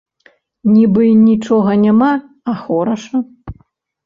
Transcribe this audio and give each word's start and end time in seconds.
Нібы 0.75 1.03
й 1.09 1.13
нічога 1.27 1.71
няма, 1.83 2.09
а 2.53 2.57
хораша. 2.63 3.17